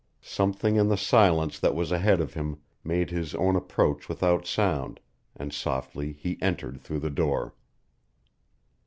[0.23, 4.99] Something in the silence that was ahead of him made his own approach without sound,
[5.35, 7.53] and softly he entered through the door.